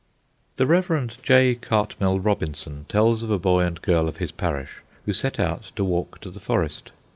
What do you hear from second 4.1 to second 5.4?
his parish who set